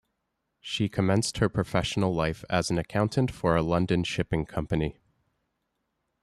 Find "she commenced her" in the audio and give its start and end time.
0.59-1.47